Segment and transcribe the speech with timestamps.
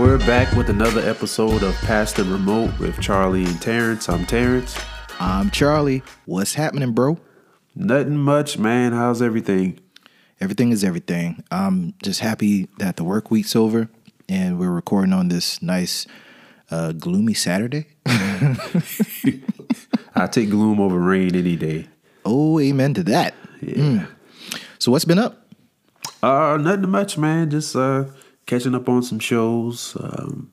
[0.00, 4.08] We're back with another episode of Pass the Remote with Charlie and Terrance.
[4.08, 4.74] I'm Terrance.
[5.20, 6.02] I'm Charlie.
[6.24, 7.18] What's happening, bro?
[7.74, 8.92] Nothing much, man.
[8.92, 9.78] How's everything?
[10.40, 11.44] Everything is everything.
[11.50, 13.90] I'm just happy that the work week's over
[14.26, 16.06] and we're recording on this nice,
[16.70, 17.88] uh, gloomy Saturday.
[18.06, 18.56] I
[20.30, 21.88] take gloom over rain any day.
[22.24, 23.34] Oh, amen to that.
[23.60, 24.06] Yeah.
[24.78, 25.46] So, what's been up?
[26.22, 27.50] Uh, nothing much, man.
[27.50, 28.04] Just uh,
[28.50, 29.96] catching up on some shows.
[30.00, 30.50] Um,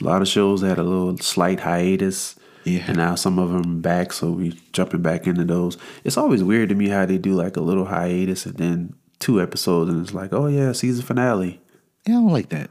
[0.00, 2.34] a lot of shows had a little slight hiatus.
[2.64, 2.84] Yeah.
[2.88, 5.76] And now some of them back, so we jumping back into those.
[6.02, 9.40] It's always weird to me how they do like a little hiatus and then two
[9.40, 11.60] episodes, and it's like, oh yeah, season finale.
[12.06, 12.70] Yeah, I don't like that.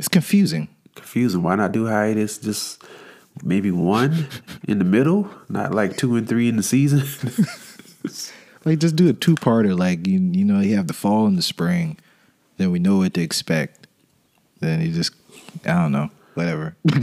[0.00, 0.68] It's confusing.
[0.96, 1.42] Confusing.
[1.42, 2.38] Why not do hiatus?
[2.38, 2.82] Just
[3.44, 4.26] maybe one
[4.66, 7.04] in the middle, not like two and three in the season.
[8.66, 9.78] Like, just do a two parter.
[9.78, 11.98] Like, you, you know, you have the fall and the spring.
[12.56, 13.86] Then we know what to expect.
[14.60, 15.12] Then you just,
[15.64, 16.76] I don't know, whatever.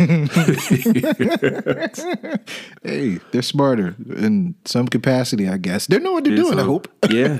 [2.83, 5.87] hey, they're smarter in some capacity, I guess.
[5.87, 6.87] They know what they're doing, I hope.
[7.09, 7.37] yeah.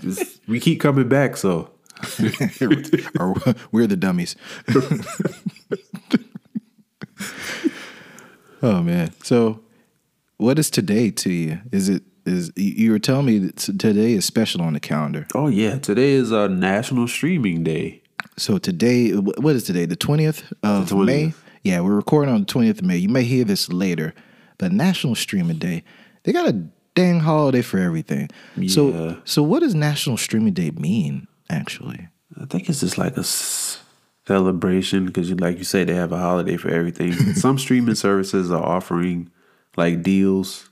[0.00, 1.70] Just- we keep coming back, so
[3.18, 3.34] or
[3.72, 4.36] we're the dummies.
[8.62, 9.12] oh man.
[9.24, 9.60] So
[10.36, 11.60] what is today to you?
[11.72, 15.26] Is it is you- were telling me that today is special on the calendar.
[15.34, 18.02] Oh yeah, today is uh, National Streaming Day.
[18.36, 19.86] So today what is today?
[19.86, 21.06] The 20th of The 20th.
[21.06, 21.32] May?
[21.64, 22.96] Yeah, we're recording on the 20th of May.
[22.98, 24.14] You may hear this later,
[24.58, 25.82] but National Streaming Day.
[26.22, 26.52] They got a
[26.94, 28.28] dang holiday for everything.
[28.56, 28.68] Yeah.
[28.68, 32.08] So so what does National Streaming Day mean actually?
[32.40, 33.24] I think it's just like a
[34.26, 37.12] celebration because, like you say, they have a holiday for everything.
[37.34, 39.30] Some streaming services are offering
[39.76, 40.67] like deals,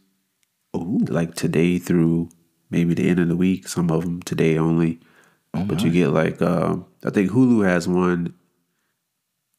[0.79, 2.29] like today through
[2.71, 3.69] maybe the end of the week.
[3.69, 5.01] Some of them today only,
[5.53, 8.35] but you get like um, I think Hulu has one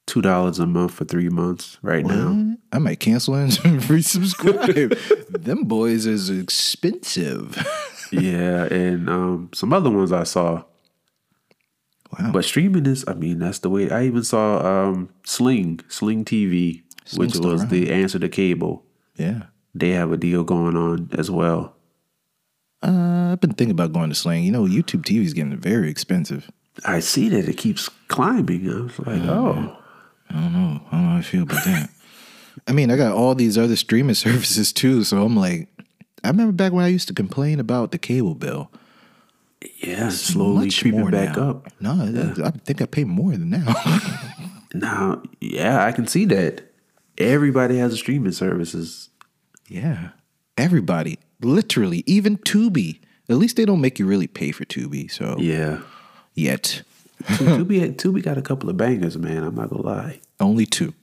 [0.08, 2.56] two dollars a month for three months right now.
[2.72, 3.52] I might cancel and
[3.92, 4.98] resubscribe.
[5.44, 7.58] Them boys is expensive.
[8.12, 10.64] yeah, and um, some other ones I saw.
[12.18, 12.32] Wow.
[12.32, 13.92] But streaming is, I mean, that's the way.
[13.92, 17.70] I even saw um, Sling, Sling TV, Sling's which was around.
[17.70, 18.86] the answer to cable.
[19.16, 19.44] yeah.
[19.80, 21.76] They have a deal going on as well.
[22.82, 24.44] Uh, I've been thinking about going to Sling.
[24.44, 26.50] You know, YouTube TV is getting very expensive.
[26.86, 28.70] I see that it keeps climbing.
[28.72, 29.78] I was like, oh, I don't know.
[30.30, 31.90] I don't know how I feel about that.
[32.68, 35.68] I mean, I got all these other streaming services too, so I'm like,
[36.24, 38.72] I remember back when I used to complain about the cable bill.
[39.80, 41.50] yeah, it's slowly creeping back now.
[41.50, 41.68] up.
[41.80, 41.92] No,
[42.44, 43.74] I think I pay more than now.
[44.74, 46.70] Now, yeah, I can see that.
[47.18, 49.07] Everybody has a streaming services.
[49.68, 50.10] Yeah,
[50.58, 53.00] everybody, literally, even Tubi.
[53.30, 55.12] At least they don't make you really pay for Tubi.
[55.12, 55.82] So Yeah,
[56.34, 56.82] yet,
[57.24, 59.44] Tubi, had- Tubi got a couple of bangers, man.
[59.44, 60.20] I'm not gonna lie.
[60.40, 60.94] only two.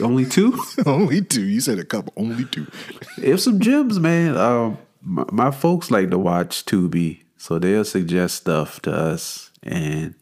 [0.00, 0.58] Only two.
[0.86, 1.42] only two.
[1.44, 2.12] You said a couple.
[2.16, 2.66] Only two.
[3.18, 4.36] If some gems, man.
[4.36, 10.14] Um, my, my folks like to watch Tubi, so they'll suggest stuff to us, and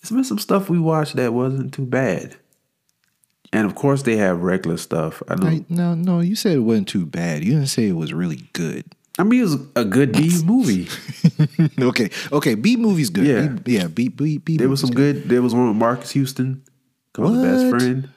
[0.00, 2.36] it's been some stuff we watched that wasn't too bad.
[3.52, 5.22] And of course, they have regular stuff.
[5.28, 5.46] I know.
[5.46, 6.20] I, no, no.
[6.20, 7.44] You said it wasn't too bad.
[7.44, 8.84] You didn't say it was really good.
[9.18, 10.88] I mean, it was a good B movie.
[11.80, 12.54] okay, okay.
[12.54, 13.26] B movie's good.
[13.26, 13.48] Yeah.
[13.48, 13.86] B, yeah.
[13.88, 14.56] B, B, B.
[14.56, 15.28] There was some good.
[15.28, 16.62] There was one with Marques Houston
[17.12, 17.80] called the best What?
[17.80, 18.08] friend.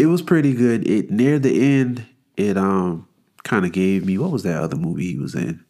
[0.00, 0.88] It was pretty good.
[0.88, 3.08] It near the end, it um
[3.42, 5.64] kind of gave me what was that other movie he was in?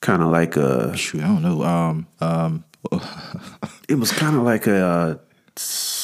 [0.00, 0.96] Kind of like a.
[0.96, 1.62] Shoot, I don't know.
[1.62, 2.64] Um, um.
[3.88, 4.84] It was kind of like a.
[4.84, 5.14] Uh,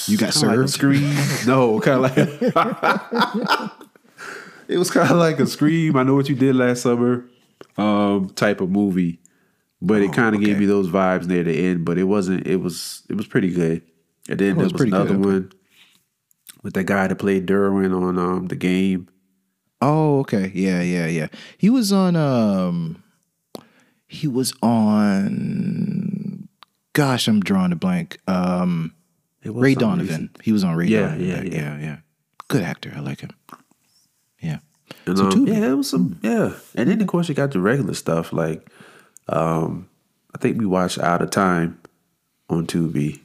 [0.08, 0.70] You got kinda like a served?
[0.70, 1.16] scream.
[1.46, 3.72] No, kind of like.
[4.68, 5.96] it was kind of like a scream.
[5.96, 7.24] I know what you did last summer,
[7.76, 9.18] um, type of movie,
[9.80, 11.84] but it kind of gave me those vibes near the end.
[11.84, 12.46] But it wasn't.
[12.46, 13.02] It was.
[13.08, 13.82] It was pretty good.
[14.28, 15.24] And then Oh, it there was was another good.
[15.24, 15.52] one
[16.62, 19.08] with that guy that played Derwin on um the game.
[19.80, 20.50] Oh, okay.
[20.54, 21.28] Yeah, yeah, yeah.
[21.56, 22.16] He was on.
[22.16, 23.02] Um.
[24.06, 26.48] He was on.
[26.94, 28.18] Gosh, I'm drawing a blank.
[28.26, 28.92] Um.
[29.52, 30.06] Ray Donovan.
[30.06, 30.38] recent.
[30.42, 31.26] He was on Ray Yeah, Donovan.
[31.26, 31.78] yeah, yeah, yeah.
[31.80, 31.96] yeah,
[32.48, 32.92] Good actor.
[32.96, 33.30] I like him.
[34.40, 34.58] Yeah.
[35.06, 35.48] And, So um, Tubi.
[35.48, 36.52] yeah, it was some yeah.
[36.74, 38.68] And then of course you got the regular stuff like
[39.28, 39.88] um
[40.34, 41.80] I think we watched Out of Time
[42.50, 43.20] on Tubi.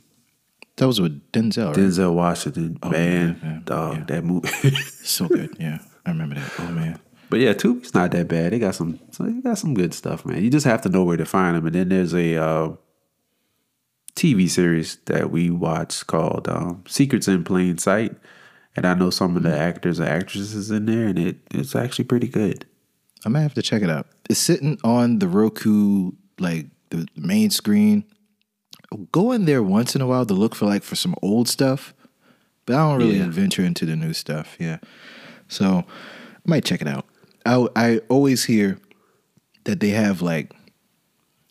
[0.78, 1.68] That was with Denzel.
[1.68, 1.76] Right?
[1.78, 4.04] Denzel Washington, man, yeah, yeah, dog, yeah.
[4.06, 4.50] that movie.
[5.04, 5.56] So good.
[5.60, 6.52] Yeah, I remember that.
[6.60, 7.00] Oh man.
[7.30, 8.54] but yeah, Tubi's not that bad.
[8.54, 10.44] They got some, so they got some good stuff, man.
[10.44, 11.66] You just have to know where to find them.
[11.68, 12.70] And then there's a uh,
[14.16, 18.16] TV series that we watched called um, Secrets in Plain Sight,
[18.76, 22.06] and I know some of the actors and actresses in there, and it it's actually
[22.06, 22.66] pretty good.
[23.26, 24.08] I might have to check it out.
[24.30, 28.04] It's sitting on the Roku, like the main screen
[29.12, 31.94] go in there once in a while to look for like for some old stuff,
[32.68, 33.30] but I don't really Yeah.
[33.30, 34.56] venture into the new stuff.
[34.60, 34.78] Yeah,
[35.48, 37.06] so I might check it out.
[37.46, 38.78] I I always hear
[39.64, 40.52] that they have like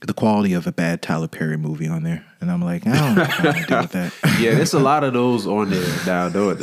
[0.07, 3.15] the quality of a bad Tyler Perry movie on there, and I'm like, I don't
[3.15, 4.13] know what to do with that.
[4.41, 6.29] Yeah, there's a lot of those on there now.
[6.29, 6.59] Don't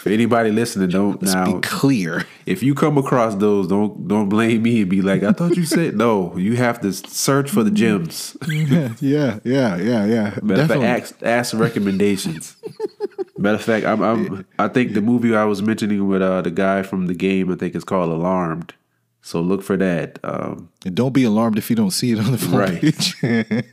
[0.00, 1.54] for anybody listening, don't Let's now.
[1.54, 2.26] be clear.
[2.44, 5.64] If you come across those, don't don't blame me and be like, I thought you
[5.64, 6.36] said no.
[6.36, 8.36] You have to search for the gems.
[8.48, 10.38] yeah, yeah, yeah, yeah.
[10.42, 12.56] Matter of fact, ask, ask recommendations.
[13.38, 16.50] Matter of fact, I'm, I'm I think the movie I was mentioning with uh, the
[16.50, 18.74] guy from the game, I think it's called Alarmed.
[19.22, 20.18] So look for that.
[20.24, 22.80] Um, And don't be alarmed if you don't see it on the front Right.
[22.80, 23.64] page.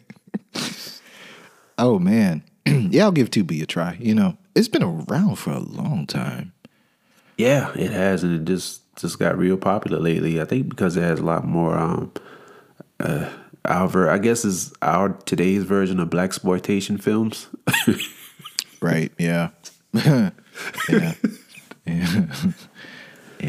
[1.77, 3.97] oh man, yeah, I'll give Tubi a try.
[3.99, 6.53] You know, it's been around for a long time.
[7.37, 10.41] yeah, it has, and it just just got real popular lately.
[10.41, 11.77] I think because it has a lot more.
[11.77, 12.11] Um,
[12.99, 13.29] uh,
[13.65, 17.47] our ver- I guess is our today's version of black exploitation films.
[18.81, 19.11] Right?
[19.17, 19.49] Yeah.
[19.91, 20.29] yeah.
[20.87, 21.13] Yeah.
[21.85, 22.25] yeah.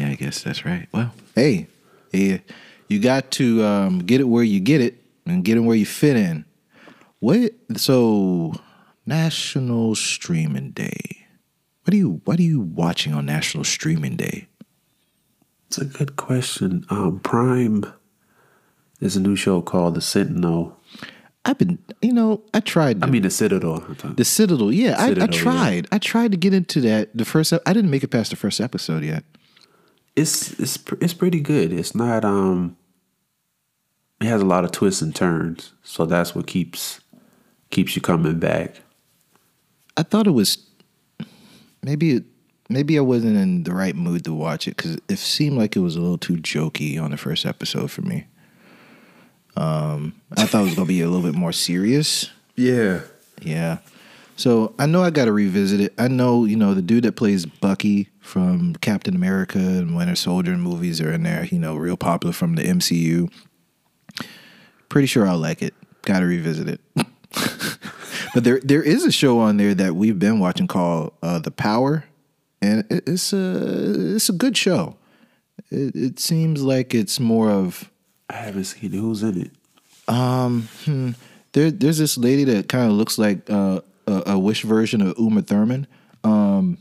[0.09, 0.89] I guess that's right.
[0.93, 1.67] Well, hey,
[2.13, 5.85] you got to um, get it where you get it and get it where you
[5.85, 6.45] fit in.
[7.19, 7.53] What?
[7.77, 8.53] So,
[9.05, 11.27] National Streaming Day.
[11.83, 12.21] What are you?
[12.25, 14.47] What are you watching on National Streaming Day?
[15.67, 16.85] It's a good question.
[16.89, 17.85] Um, Prime.
[18.99, 20.77] There's a new show called The Sentinel.
[21.43, 23.03] I've been, you know, I tried.
[23.03, 23.79] I mean, The Citadel.
[24.15, 25.41] The Citadel, yeah, I, I Citadel, yeah.
[25.41, 25.87] tried.
[25.91, 27.09] I tried to get into that.
[27.15, 29.23] The first, I didn't make it past the first episode yet.
[30.15, 31.73] It's it's it's pretty good.
[31.73, 32.77] It's not um.
[34.19, 37.01] It has a lot of twists and turns, so that's what keeps
[37.71, 38.81] keeps you coming back.
[39.97, 40.63] I thought it was
[41.81, 42.23] maybe it,
[42.69, 45.79] maybe I wasn't in the right mood to watch it because it seemed like it
[45.79, 48.27] was a little too jokey on the first episode for me.
[49.57, 52.29] Um, I thought it was gonna be a little bit more serious.
[52.55, 53.01] Yeah.
[53.41, 53.79] Yeah.
[54.35, 55.93] So I know I got to revisit it.
[55.97, 60.55] I know, you know, the dude that plays Bucky from Captain America and Winter Soldier
[60.57, 61.45] movies are in there.
[61.45, 63.29] You know, real popular from the MCU.
[64.89, 65.73] Pretty sure I'll like it.
[66.03, 66.81] Got to revisit it.
[68.33, 71.51] but there, there is a show on there that we've been watching called uh, The
[71.51, 72.05] Power,
[72.61, 74.97] and it- it's a it's a good show.
[75.69, 77.89] It, it seems like it's more of
[78.29, 78.97] I haven't seen it.
[78.97, 79.51] Who's in it?
[80.07, 81.11] um, hmm,
[81.53, 85.15] there, there's this lady that kind of looks like uh, a, a wish version of
[85.17, 85.87] Uma Thurman.
[86.23, 86.77] Um,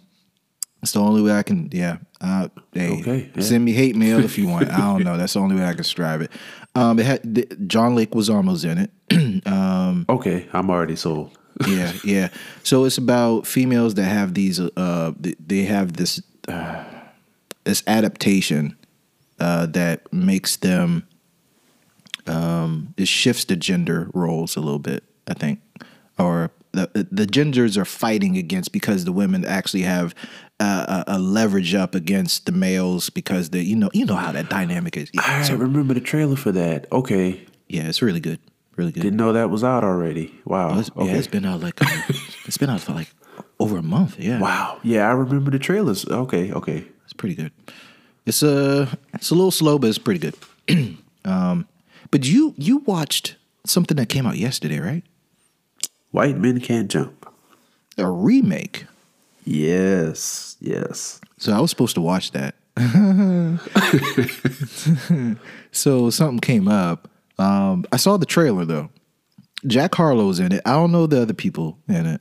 [0.82, 1.68] it's the only way I can.
[1.72, 1.98] Yeah.
[2.20, 3.42] Uh, hey, Okay, yeah.
[3.42, 4.70] Send me hate mail if you want.
[4.72, 5.16] I don't know.
[5.16, 6.30] That's the only way I can describe it.
[6.74, 9.46] Um, it had the, John Leguizamo in it.
[9.46, 11.36] um, Okay, I'm already sold.
[11.68, 12.28] yeah, yeah.
[12.62, 14.60] So it's about females that have these.
[14.60, 16.84] Uh, they have this uh,
[17.64, 18.76] this adaptation
[19.38, 21.06] uh, that makes them.
[22.26, 25.04] Um, it shifts the gender roles a little bit.
[25.28, 25.60] I think,
[26.18, 30.14] or the the genders are fighting against because the women actually have
[30.60, 34.32] uh, a, a leverage up against the males because the you know you know how
[34.32, 35.10] that dynamic is.
[35.12, 36.86] Yeah, I so- remember the trailer for that.
[36.92, 38.38] Okay, yeah, it's really good,
[38.76, 39.02] really good.
[39.02, 40.34] didn't know that was out already.
[40.44, 40.70] Wow.
[40.74, 41.06] Oh, it's, okay.
[41.06, 42.02] Yeah, it's been out like um,
[42.46, 43.12] it's been out for like
[43.58, 44.18] over a month.
[44.18, 44.78] Yeah, wow.
[44.82, 46.06] Yeah, I remember the trailers.
[46.06, 46.84] Okay, okay.
[47.04, 47.52] It's pretty good.
[48.26, 50.96] It's a it's a little slow, but it's pretty good.
[51.24, 51.66] um,
[52.10, 55.02] but you you watched something that came out yesterday, right?
[56.10, 57.26] White men can't jump.
[57.98, 58.86] A remake.
[59.44, 61.20] Yes, yes.
[61.38, 62.54] So I was supposed to watch that.
[65.72, 67.08] so something came up.
[67.38, 68.90] Um, I saw the trailer though.
[69.66, 70.62] Jack Harlow's in it.
[70.64, 72.20] I don't know the other people in it.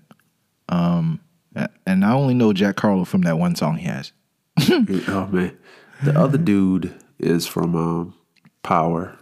[0.67, 1.21] Um,
[1.85, 4.11] and I only know Jack Harlow from that one song he has.
[4.69, 5.57] oh man,
[6.03, 8.13] the other dude is from um,
[8.63, 9.17] Power.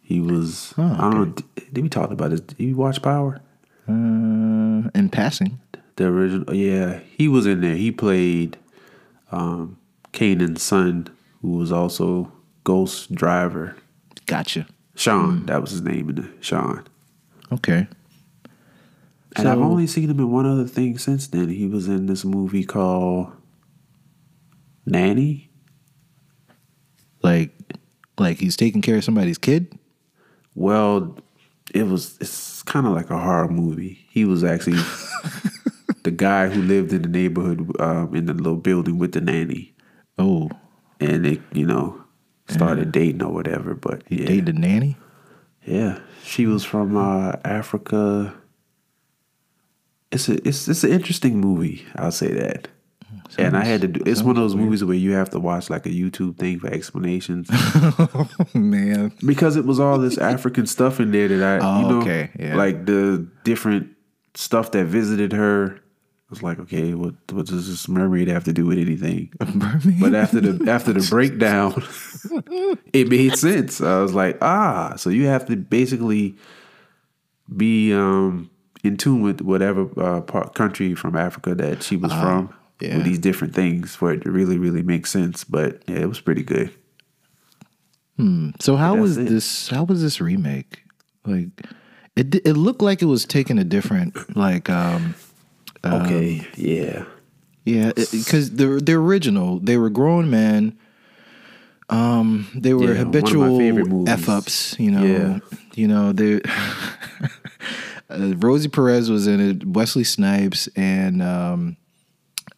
[0.00, 0.72] He was.
[0.78, 1.34] I don't.
[1.34, 2.40] Did, did we talk about this?
[2.40, 3.40] Did you watch Power?
[3.88, 5.58] Uh, in passing.
[5.96, 6.54] The original.
[6.54, 7.74] Yeah, he was in there.
[7.74, 8.58] He played
[9.32, 9.78] um,
[10.12, 11.08] Kanan's son,
[11.42, 12.30] who was also
[12.64, 13.76] Ghost Driver.
[14.26, 14.66] Gotcha.
[14.94, 16.84] Sean, that was his name in the Sean.
[17.52, 17.86] Okay.
[19.36, 21.48] And I've only seen him in one other thing since then.
[21.48, 23.32] He was in this movie called
[24.84, 25.50] Nanny.
[27.22, 27.52] Like,
[28.18, 29.78] like he's taking care of somebody's kid.
[30.54, 31.16] Well,
[31.74, 34.06] it was it's kind of like a horror movie.
[34.10, 34.78] He was actually
[36.02, 39.74] the guy who lived in the neighborhood um, in the little building with the nanny,
[40.18, 40.50] Oh,
[41.00, 42.02] and they you know
[42.48, 43.74] started dating or whatever.
[43.74, 44.96] But he yeah, dated a nanny.
[45.66, 48.34] yeah, she was from uh, Africa.
[50.10, 51.84] It's a it's it's an interesting movie.
[51.96, 52.68] I'll say that.
[53.36, 54.00] And I had to do.
[54.06, 56.68] It's one of those movies where you have to watch like a YouTube thing for
[56.68, 59.12] explanations oh man.
[59.26, 62.30] because it was all this African stuff in there that I, Oh, you know, okay,
[62.38, 62.56] yeah.
[62.56, 63.88] like the different
[64.34, 65.80] stuff that visited her.
[65.80, 69.32] I was like, okay, what what does this mermaid have to do with anything?
[70.00, 71.82] But after the after the breakdown,
[72.92, 73.80] it made sense.
[73.80, 76.36] I was like, ah, so you have to basically
[77.56, 78.50] be um,
[78.84, 82.96] in tune with whatever uh, part, country from Africa that she was from yeah.
[82.96, 85.44] with these different things for it to really really make sense.
[85.44, 86.70] But yeah, it was pretty good.
[88.16, 88.50] Hmm.
[88.60, 89.28] So how was it.
[89.28, 89.68] this?
[89.68, 90.82] How was this remake?
[91.24, 91.48] Like,
[92.16, 95.14] it it looked like it was taking a different like um
[95.84, 97.04] Okay, yeah,
[97.64, 100.78] yeah because the the original they were grown men.
[101.90, 104.78] Um, they were Yeah, one of my habitual f ups.
[104.78, 105.38] You know, Yeah.
[105.74, 106.42] you know they.
[108.10, 109.66] uh, Rosie Perez was in it.
[109.66, 111.76] Wesley Snipes and um,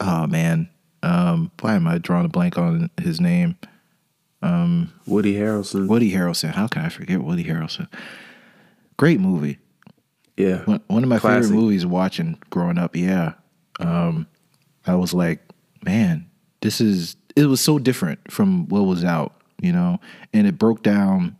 [0.00, 0.68] oh man,
[1.02, 3.56] um, why am I drawing a blank on his name?
[5.06, 5.88] Woody Harrelson.
[5.88, 6.52] Woody Harrelson.
[6.52, 7.88] How can I forget Woody Harrelson?
[8.96, 9.58] Great movie.
[10.36, 11.42] Yeah, One, one of my Classic.
[11.44, 12.96] favorite movies watching growing up.
[12.96, 13.34] Yeah.
[13.78, 14.26] Um,
[14.86, 15.40] I was like,
[15.84, 16.30] man,
[16.62, 20.00] this is, it was so different from what was out, you know,
[20.32, 21.36] and it broke down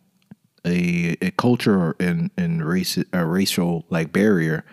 [0.67, 4.65] a, a culture and, and race, a racial like barrier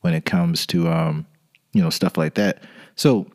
[0.00, 1.26] when it comes to, um,
[1.74, 2.62] you know, stuff like that.
[2.98, 3.28] So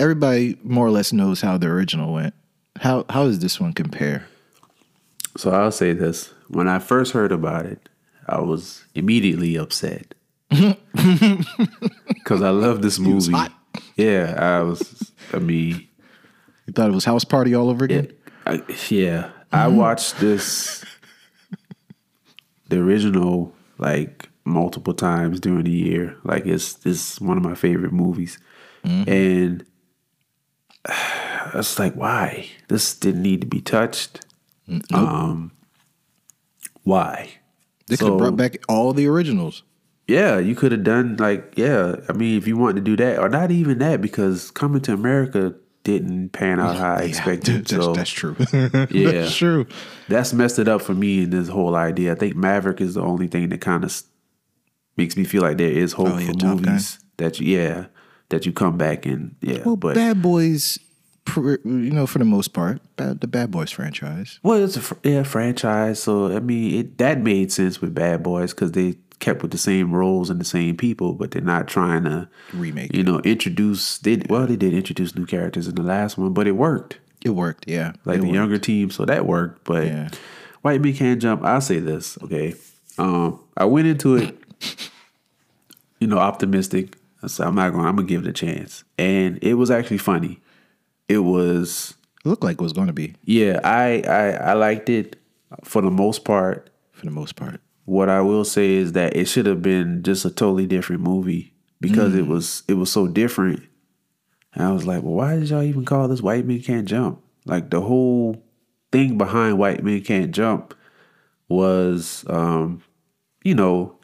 [0.00, 2.34] everybody more or less knows how the original went.
[2.80, 4.26] How, how does this one compare?
[5.36, 7.88] So I'll say this: when I first heard about it,
[8.26, 10.14] I was immediately upset
[10.50, 13.32] because I love this movie.
[13.94, 15.12] Yeah, I was.
[15.32, 15.86] I mean,
[16.66, 18.12] You thought it was House Party all over again?
[18.44, 19.76] I, yeah, I mm-hmm.
[19.76, 20.84] watched this,
[22.68, 26.16] the original, like multiple times during the year.
[26.24, 28.38] Like it's it's one of my favorite movies,
[28.84, 29.64] and
[30.86, 32.48] I was like, why?
[32.68, 34.24] This didn't need to be touched.
[34.92, 35.52] Um,
[36.82, 37.30] why?
[37.86, 39.62] They could have brought back all the originals.
[40.06, 41.96] Yeah, you could have done like yeah.
[42.08, 44.92] I mean, if you wanted to do that, or not even that, because Coming to
[44.92, 47.66] America didn't pan out how I expected.
[47.66, 48.36] that's, so that's true.
[48.52, 49.10] Yeah.
[49.12, 49.66] that's true.
[50.08, 52.12] that's messed it up for me in this whole idea.
[52.12, 54.02] I think Maverick is the only thing that kind of
[54.98, 56.72] makes me feel like there is hope Oh, yeah, for Top Gun.
[56.72, 57.86] movies that you yeah
[58.30, 59.62] that you come back and yeah.
[59.64, 60.78] Well, but Bad Boys,
[61.36, 64.40] you know, for the most part, bad, the Bad Boys franchise.
[64.42, 68.52] well, it's a yeah franchise, so I mean it that made sense with Bad Boys
[68.52, 72.04] because they kept with the same roles and the same people, but they're not trying
[72.04, 76.18] to Remake You know, introduce they well they did introduce new characters in the last
[76.18, 76.98] one, but it worked.
[77.24, 77.92] It worked, yeah.
[78.04, 78.34] like it the worked.
[78.34, 79.64] younger team, so that worked.
[79.64, 80.08] But Yeah.
[80.60, 81.42] White Men Can't Jump.
[81.44, 82.54] I'll say this, okay.
[82.98, 84.38] Um, I went into it,
[86.00, 86.96] you know, optimistic.
[87.24, 87.84] I said I'm not going.
[87.86, 90.40] I'm gonna give it a chance, and it was actually funny.
[91.08, 93.60] It was, It looked like it was going to be yeah.
[93.64, 95.16] I I I liked it
[95.64, 96.70] for the most part.
[96.92, 97.60] for the most part.
[97.84, 101.52] What I will say is that it should have been just a totally different movie
[101.80, 102.18] because Mm.
[102.20, 103.62] it was it was so different.
[104.54, 107.20] And I was like, well, why did y'all even call this White Men Can't Jump?
[107.44, 108.42] Like the whole
[108.92, 110.72] thing behind White Men Can't Jump
[111.48, 112.82] was, um,
[113.42, 113.98] you know,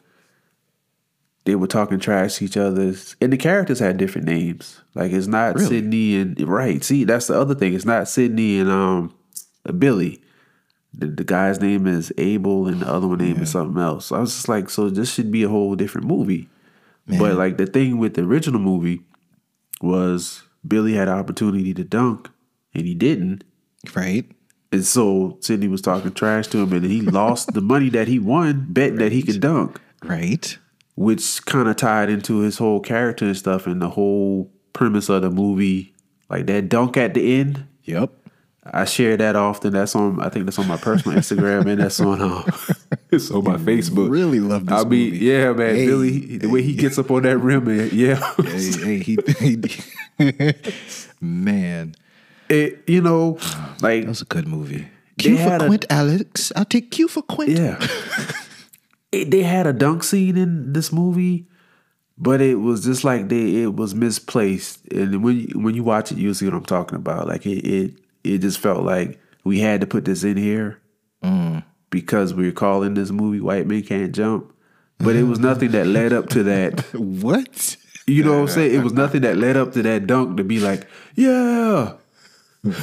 [1.45, 4.81] they were talking trash to each other, and the characters had different names.
[4.93, 5.67] Like it's not Really?
[5.67, 6.83] Sydney and right.
[6.83, 7.73] See, that's the other thing.
[7.73, 9.15] It's not Sydney and um
[9.77, 10.21] Billy.
[10.93, 14.07] The, the guy's name is Abel, and the other one name is something else.
[14.07, 16.49] So I was just like, so this should be a whole different movie.
[17.07, 19.01] But like the thing with the original movie
[19.81, 22.29] was Billy had an opportunity to dunk,
[22.73, 23.43] and he didn't.
[23.95, 24.29] Right?
[24.71, 28.19] And so Sydney was talking trash to him, and he lost the money that he
[28.19, 30.57] won betting that he could dunk, Right?
[30.95, 35.21] Which kind of tied into his whole character and stuff, and the whole premise of
[35.21, 35.93] the movie.
[36.29, 38.11] Like that dunk at the end, Yep.
[38.63, 39.73] I share that often.
[39.73, 40.19] That's on.
[40.21, 42.21] I think that's on my personal Instagram, and that's on.
[42.21, 42.43] Um,
[43.11, 44.09] it's on my Facebook.
[44.11, 45.25] Really love this I mean, movie.
[45.25, 45.75] yeah, man.
[45.75, 49.17] Hey, Billy, the way he gets up on that rim, and yeah, hey, hey, he,
[50.19, 50.53] he
[51.21, 51.95] man,
[52.49, 53.39] it, you know,
[53.81, 54.87] like that was a good movie.
[55.17, 56.51] Q for had a- Quint, Alex.
[56.55, 57.51] I'll take Q for Quint.
[57.57, 57.79] Yeah.
[59.11, 61.47] it, they had a dunk scene in this movie,
[62.17, 64.85] but it was just like they it was misplaced.
[64.91, 67.27] And when you, when you watch it, you'll see what I'm talking about.
[67.27, 70.79] Like it it it just felt like we had to put this in here
[71.23, 71.63] mm.
[71.89, 74.53] because we are calling this movie "White Men Can't Jump,"
[74.99, 76.83] but it was nothing that led up to that.
[76.93, 77.77] What?
[78.07, 78.75] You know what I'm saying?
[78.75, 81.93] It was nothing that led up to that dunk to be like, yeah.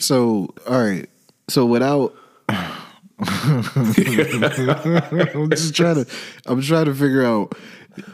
[0.00, 1.08] So, all right.
[1.48, 2.14] So without
[3.74, 6.06] I'm just trying to
[6.46, 7.54] I'm trying to figure out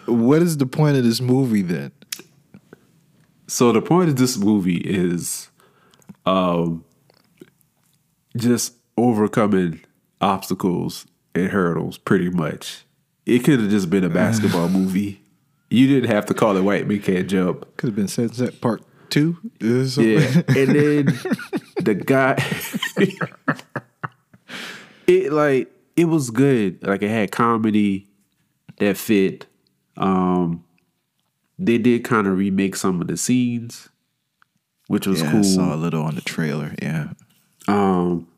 [0.06, 1.92] what is the point of this movie then?
[3.46, 5.48] So the point of this movie is
[6.26, 6.84] um
[8.36, 9.80] just overcoming
[10.20, 12.84] obstacles and hurdles pretty much.
[13.26, 15.20] it could have just been a basketball movie.
[15.70, 17.76] You didn't have to call it White Men Can't Jump.
[17.76, 19.36] Could have been Sunset Park Two.
[19.60, 21.04] Yeah, and then
[21.82, 22.36] the guy,
[25.08, 26.86] it like it was good.
[26.86, 28.06] Like it had comedy
[28.76, 29.46] that fit.
[29.96, 30.64] Um,
[31.58, 33.88] they did kind of remake some of the scenes,
[34.86, 35.44] which was Yeah, I cool.
[35.44, 36.74] saw a little on the trailer.
[36.80, 37.08] Yeah.
[37.66, 38.28] Um,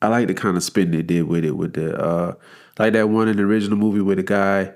[0.00, 2.34] I like the kind of spin they did with it, with the uh,
[2.78, 4.72] like that one in the original movie where the guy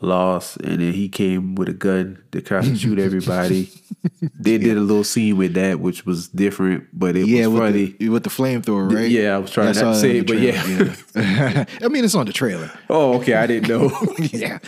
[0.00, 3.68] lost and then he came with a gun to try to shoot everybody.
[4.38, 7.72] they did a little scene with that, which was different, but it yeah, was with
[7.72, 7.96] funny.
[7.98, 9.10] the, with the flamethrower, right?
[9.10, 11.64] Yeah, I was trying Yeah, not to say it, but trailer, yeah.
[11.84, 12.70] I mean, it's on the trailer.
[12.88, 13.90] oh, okay, I didn't know.
[14.18, 14.58] yeah,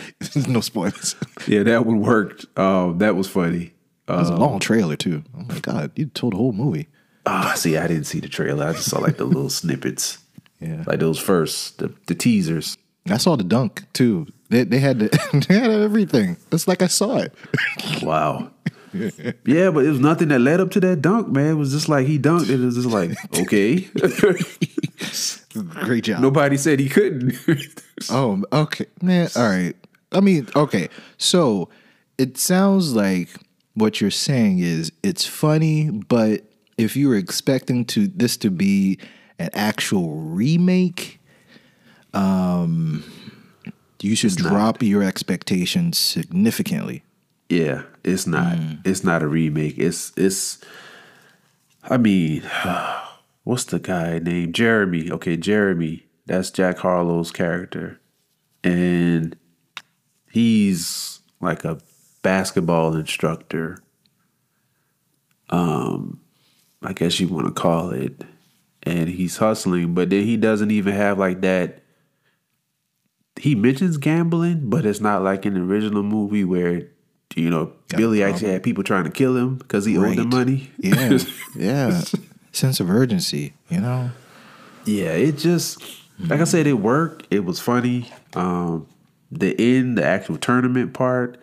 [0.47, 1.15] no spoilers.
[1.47, 2.45] yeah, that one worked.
[2.59, 3.73] Um, that was funny.
[4.07, 5.23] It was a long trailer too.
[5.37, 6.89] Oh my god, you told the whole movie.
[7.25, 8.65] Ah, see, I didn't see the trailer.
[8.65, 10.17] I just saw like the little snippets,
[10.59, 12.77] Yeah, like those first, the, the teasers.
[13.09, 14.27] I saw the dunk too.
[14.51, 16.35] They they had the, they had everything.
[16.51, 17.33] It's like I saw it.
[18.03, 18.51] Wow.
[18.93, 21.51] yeah, but it was nothing that led up to that dunk, man.
[21.51, 22.49] It was just like he dunked.
[22.49, 23.87] It was just like, okay.
[25.85, 26.21] Great job.
[26.21, 27.35] Nobody said he couldn't.
[28.09, 29.29] Oh, okay, man.
[29.37, 29.75] All right.
[30.11, 30.89] I mean, okay.
[31.17, 31.69] So
[32.17, 33.29] it sounds like
[33.75, 36.43] what you're saying is it's funny, but
[36.77, 38.99] if you were expecting to this to be
[39.39, 41.21] an actual remake,
[42.13, 43.05] um,
[44.03, 44.49] you should not.
[44.49, 47.03] drop your expectations significantly.
[47.49, 48.57] yeah, it's not.
[48.85, 49.77] It's not a remake.
[49.77, 50.59] It's it's.
[51.83, 52.43] I mean,
[53.43, 55.11] what's the guy named Jeremy?
[55.11, 56.05] Okay, Jeremy.
[56.25, 57.99] That's Jack Harlow's character,
[58.63, 59.35] and
[60.31, 61.79] he's like a
[62.21, 63.79] basketball instructor.
[65.49, 66.21] Um,
[66.81, 68.23] I guess you want to call it,
[68.83, 71.83] and he's hustling, but then he doesn't even have like that.
[73.41, 76.87] He mentions gambling, but it's not like in the original movie where
[77.35, 80.69] you know Billy actually had people trying to kill him because he owed them money.
[80.77, 81.17] Yeah,
[81.55, 82.01] yeah.
[82.51, 84.11] Sense of urgency, you know.
[84.85, 85.81] Yeah, it just
[86.19, 87.25] like I said, it worked.
[87.31, 88.11] It was funny.
[88.35, 88.85] Um,
[89.31, 91.39] the end, the actual tournament part,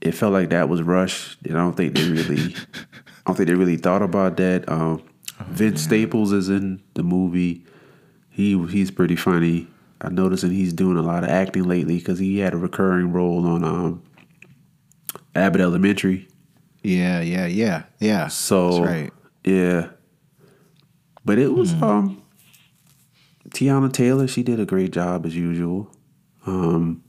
[0.00, 1.38] it felt like that was rushed.
[1.44, 4.68] And I don't think they really, I don't think they really thought about that.
[4.68, 5.02] Um,
[5.48, 7.64] Vince Staples is in the movie.
[8.30, 9.66] He he's pretty funny.
[10.00, 13.12] I noticed that he's doing a lot of acting lately because he had a recurring
[13.12, 14.02] role on um,
[15.34, 16.28] Abbott Elementary.
[16.82, 18.28] Yeah, yeah, yeah, yeah.
[18.28, 19.12] So That's right.
[19.44, 19.88] yeah,
[21.24, 22.22] but it was um
[23.50, 24.28] Teyana Taylor.
[24.28, 25.90] She did a great job as usual.
[26.46, 27.02] Um,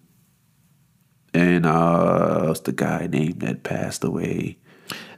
[1.34, 4.58] and uh, what's the guy named that passed away?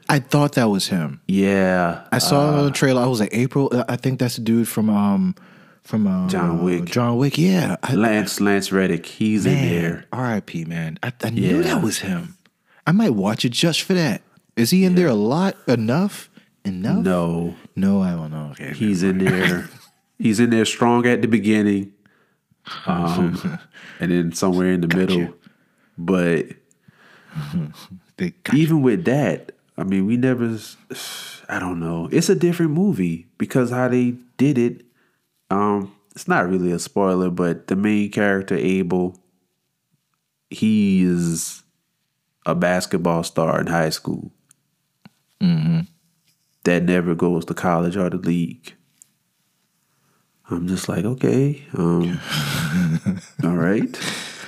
[0.09, 1.21] I thought that was him.
[1.27, 3.01] Yeah, I saw on the trailer.
[3.01, 3.71] I was like, April.
[3.87, 5.35] I think that's the dude from um
[5.83, 6.85] from uh, John Wick.
[6.85, 7.37] John Wick.
[7.37, 7.77] Yeah.
[7.83, 9.05] I, Lance Lance Reddick.
[9.05, 10.05] He's in there.
[10.13, 10.65] R.I.P.
[10.65, 10.97] Man.
[11.03, 12.37] I, I knew that was him.
[12.85, 14.21] I might watch it just for that.
[14.55, 15.55] Is he in there a lot?
[15.67, 16.29] Enough?
[16.63, 17.03] Enough?
[17.03, 18.49] No, No, I don't know.
[18.51, 18.73] Okay.
[18.73, 19.69] he's in there.
[20.19, 21.93] he's in there strong at the beginning,
[22.85, 23.59] um,
[23.99, 25.33] and then somewhere in the middle.
[25.97, 26.47] But
[28.53, 30.57] even with that, I mean, we never.
[31.49, 32.07] I don't know.
[32.11, 34.85] It's a different movie because how they did it.
[35.51, 39.21] Um, it's not really a spoiler, but the main character Abel,
[40.49, 41.63] he is
[42.45, 44.31] a basketball star in high school.
[46.63, 48.75] That never goes to college or the league.
[50.49, 52.19] I'm just like, okay, um,
[53.43, 53.91] all right.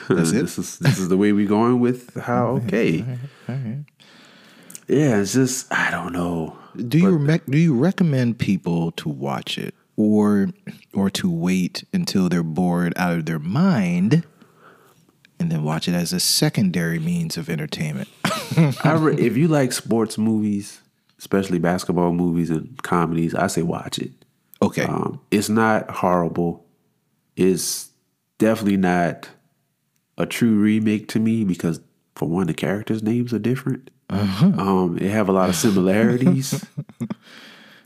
[0.09, 0.41] That's it?
[0.41, 3.05] This is this is the way we're going with how okay.
[4.87, 6.57] Yeah, it's just I don't know.
[6.87, 10.49] Do you rec- do you recommend people to watch it or
[10.93, 14.23] or to wait until they're bored out of their mind
[15.39, 18.09] and then watch it as a secondary means of entertainment?
[18.83, 20.81] I re- if you like sports movies,
[21.19, 24.11] especially basketball movies and comedies, I say watch it.
[24.61, 24.83] Okay.
[24.83, 26.65] Um, it's not horrible.
[27.35, 27.89] It's
[28.37, 29.29] definitely not
[30.17, 31.81] a true remake to me because,
[32.15, 33.89] for one, the characters' names are different.
[34.09, 36.63] Um, they have a lot of similarities,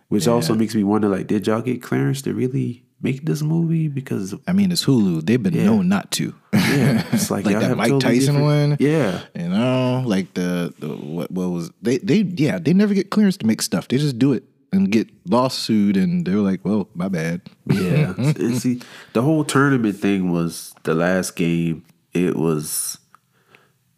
[0.09, 3.87] which also makes me wonder: like, did y'all get clearance to really make this movie?
[3.87, 5.25] Because I mean, it's Hulu.
[5.25, 6.33] They've been known not to.
[6.53, 8.77] yeah, it's like, Like that Mike totally Tyson different- one?
[8.79, 13.09] Yeah, You know, like the, the what, what was they they yeah they never get
[13.09, 13.87] clearance to make stuff.
[13.87, 14.43] They just do it
[14.73, 17.41] and get lawsuit, and they're like, well, my bad.
[17.65, 18.13] Yeah.
[18.17, 18.81] and see,
[19.13, 21.85] the whole tournament thing was the last game.
[22.13, 22.97] It was,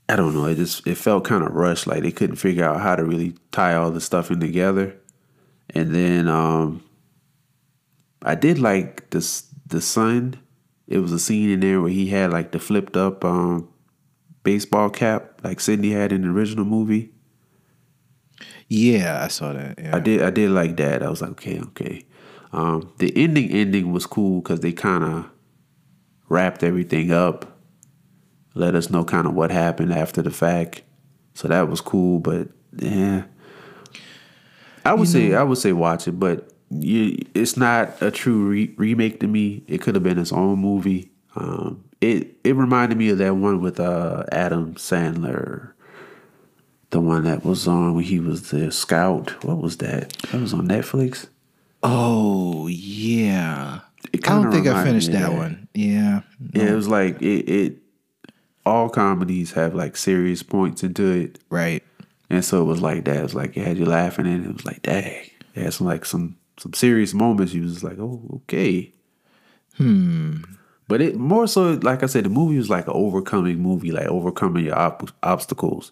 [0.10, 0.46] I don't know.
[0.46, 1.88] It just it felt kind of rushed.
[1.88, 4.96] Like they couldn't figure out how to really tie all the stuff in together.
[5.76, 6.84] And then um,
[8.24, 10.40] I did like this the son
[10.90, 13.70] it was a scene in there where he had like the flipped up um,
[14.44, 17.12] baseball cap like Sidney had in the original movie.
[18.68, 19.80] Yeah, I saw that.
[19.80, 19.96] Yeah.
[19.96, 21.04] I did I did like that.
[21.04, 22.06] I was like, okay, okay.
[22.52, 25.30] Um, the ending ending was cool because they kind of
[26.28, 27.60] wrapped everything up,
[28.56, 30.82] let us know kind of what happened after the fact.
[31.36, 33.26] So that was cool, but yeah,
[34.90, 38.74] I would say I would say watch it, but you, it's not a true re-
[38.78, 39.64] remake to me.
[39.68, 41.12] It could have been its own movie.
[41.36, 45.74] Um, it it reminded me of that one with uh, Adam Sandler,
[46.90, 49.44] the one that was on when he was the scout.
[49.44, 50.10] What was that?
[50.32, 51.28] That was on Netflix.
[51.84, 53.82] Oh yeah.
[54.14, 55.68] I don't think I finished of that one.
[55.74, 56.22] Yeah.
[56.54, 57.78] Yeah, it was like it, it.
[58.66, 61.84] All comedies have like serious points into it, Right.
[62.30, 63.18] And so it was like that.
[63.18, 65.04] It was like it had you laughing, and it was like, dang,
[65.56, 67.54] it had some like some some serious moments.
[67.54, 68.92] You was like, oh, okay.
[69.78, 70.38] Hmm.
[70.88, 74.08] But it more so, like I said, the movie was like an overcoming movie, like
[74.08, 75.92] overcoming your ob- obstacles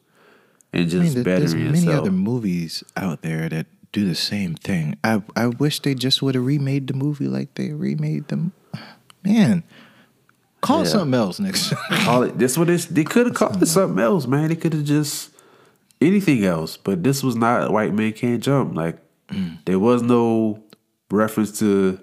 [0.74, 2.02] and I just mean, there- there's bettering many yourself.
[2.02, 4.98] other movies out there that do the same thing.
[5.04, 8.52] I I wish they just would have remade the movie like they remade them.
[9.24, 9.64] Man,
[10.62, 10.90] call it Yeah.
[10.90, 11.74] something else next.
[12.04, 12.58] Call it this.
[12.58, 14.50] What it's, They could have called it something else, man.
[14.50, 15.30] They could have just
[16.02, 16.78] anything else.
[16.78, 18.76] But this was not white man can't jump.
[18.76, 19.00] Like
[19.66, 20.64] there was no
[21.12, 22.00] reference to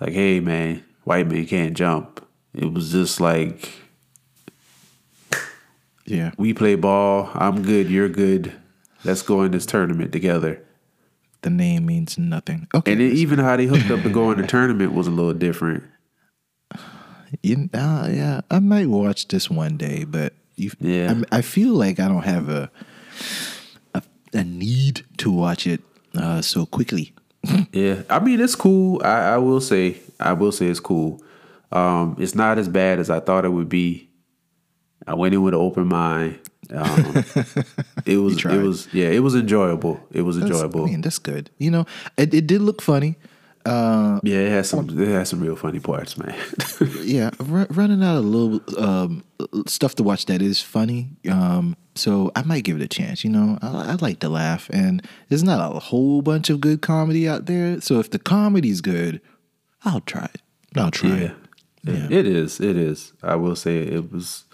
[0.00, 2.26] like, hey man, white man can't jump.
[2.54, 3.70] It was just like
[6.06, 6.32] yeah.
[6.36, 7.30] we play ball.
[7.34, 7.90] I'm good.
[7.90, 8.52] You're good.
[9.04, 10.62] Let's go in this tournament together.
[11.42, 12.66] The name means nothing.
[12.74, 12.92] Okay.
[12.92, 15.84] And even how they hooked up to go in the tournament was a little different.
[17.42, 21.22] You, uh, yeah, I might watch this one day, but you, Yeah.
[21.30, 22.70] I, I feel like I don't have a
[23.94, 24.02] a,
[24.32, 25.80] a need to watch it
[26.14, 27.12] uh, so quickly.
[27.72, 29.00] Yeah, I mean it's cool.
[29.04, 31.22] I, I will say, I will say it's cool.
[31.70, 34.08] Um, it's not as bad as I thought it would be.
[35.06, 36.40] I went in with an open mind.
[36.70, 37.24] Um,
[38.06, 40.00] it was, it was, yeah, it was enjoyable.
[40.10, 40.84] It was That's- enjoyable.
[40.84, 41.50] I mean, that's good.
[41.58, 43.14] You know, it, it did look funny.
[43.66, 46.38] Uh, yeah, it has some, it has some real funny parts, man.
[47.00, 49.24] yeah, ru- running out of little um,
[49.66, 51.08] stuff to watch that is funny.
[51.28, 53.24] Um, so I might give it a chance.
[53.24, 56.80] You know, I, I like to laugh, and there's not a whole bunch of good
[56.80, 57.80] comedy out there.
[57.80, 59.20] So if the comedy's good,
[59.84, 60.42] I'll try it.
[60.76, 61.16] I'll try yeah.
[61.16, 61.32] it.
[61.82, 62.60] yeah, it is.
[62.60, 63.14] It is.
[63.22, 64.44] I will say it was,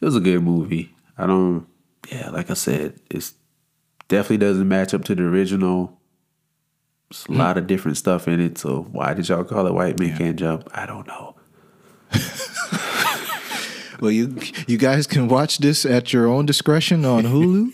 [0.00, 0.94] it was a good movie.
[1.16, 1.66] I don't,
[2.12, 3.34] yeah, like I said, it's
[4.08, 5.97] definitely doesn't match up to the original.
[7.10, 8.58] It's a lot of different stuff in it.
[8.58, 10.68] So why did y'all call it White Man Can't Jump?
[10.74, 11.37] I don't know.
[14.00, 17.72] Well, you you guys can watch this at your own discretion on Hulu.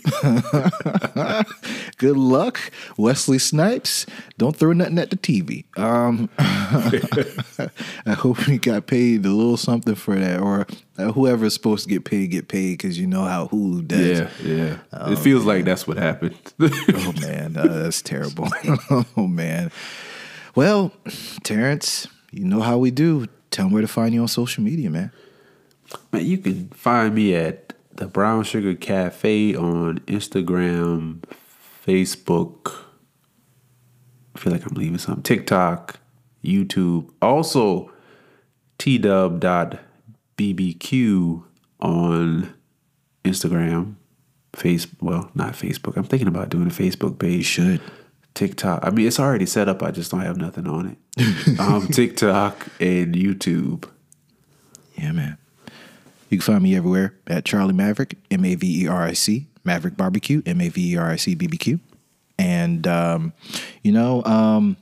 [1.98, 4.06] Good luck, Wesley Snipes.
[4.38, 5.64] Don't throw nothing at the TV.
[5.78, 11.84] Um, I hope you got paid a little something for that, or uh, whoever's supposed
[11.84, 14.20] to get paid get paid because you know how Hulu does.
[14.20, 15.12] Yeah, yeah.
[15.12, 16.36] it feels like that's what happened.
[16.96, 18.48] Oh man, uh, that's terrible.
[19.16, 19.70] oh man.
[20.54, 20.92] Well,
[21.42, 23.26] Terrance, you know how we do.
[23.50, 25.12] Tell them where to find you on social media, man.
[26.12, 31.22] Man, you can find me at the Brown Sugar Cafe on Instagram,
[31.86, 32.72] Facebook.
[34.34, 35.22] I feel like I'm leaving something.
[35.22, 36.00] TikTok,
[36.44, 37.10] YouTube.
[37.22, 37.92] Also,
[38.78, 39.78] twdub.bbq
[41.80, 42.54] on
[43.24, 43.94] Instagram,
[44.54, 44.86] face.
[45.00, 45.96] Well, not Facebook.
[45.96, 47.36] I'm thinking about doing a Facebook page.
[47.36, 47.80] You should.
[48.34, 48.80] TikTok.
[48.82, 49.82] I mean, it's already set up.
[49.82, 51.58] I just don't have nothing on it.
[51.60, 53.88] um, TikTok and YouTube.
[54.96, 55.38] Yeah, man.
[56.30, 59.46] You can find me everywhere at Charlie Maverick, M A V E R I C,
[59.64, 61.80] Maverick Barbecue, M A V E R I C B B Q.
[62.38, 63.32] And, um,
[63.82, 64.76] you know, um,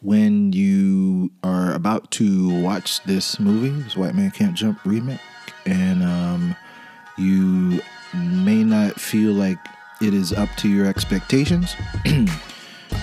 [0.00, 5.20] when you are about to watch this movie, this White Man Can't Jump remake,
[5.66, 6.56] and um,
[7.18, 7.80] you
[8.14, 9.58] may not feel like
[10.00, 11.76] it is up to your expectations,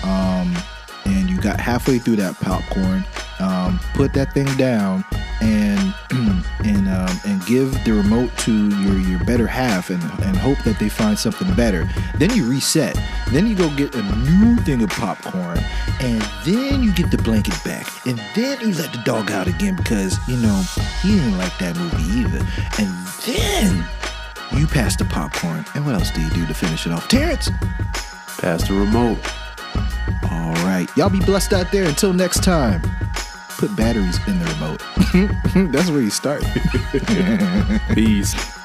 [0.04, 0.54] um,
[1.04, 3.04] and you got halfway through that popcorn,
[3.38, 5.04] um, put that thing down
[5.40, 5.69] and
[6.64, 10.78] and um, and give the remote to your your better half and and hope that
[10.78, 11.88] they find something better.
[12.16, 12.98] Then you reset.
[13.30, 15.58] Then you go get a new thing of popcorn,
[16.00, 19.76] and then you get the blanket back, and then you let the dog out again
[19.76, 20.62] because you know
[21.02, 22.46] he didn't like that movie either,
[22.78, 22.90] and
[23.26, 23.88] then.
[24.52, 27.06] You pass the popcorn, and what else do you do to finish it off?
[27.06, 27.50] Terrance!
[28.38, 29.18] Pass the remote.
[30.30, 30.88] All right.
[30.96, 31.84] Y'all be blessed out there.
[31.84, 32.82] Until next time,
[33.60, 34.82] put batteries in the remote.
[35.72, 36.42] That's where you start.
[37.94, 38.59] Peace.